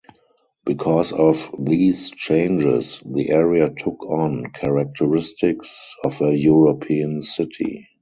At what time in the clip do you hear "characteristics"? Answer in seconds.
4.51-5.95